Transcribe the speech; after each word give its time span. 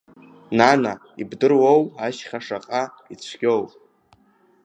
Нана, 0.57 0.93
ибдыруоу 1.21 1.81
ашьха 2.05 2.39
шаҟа 2.45 2.83
ицәгьоу? 3.13 3.63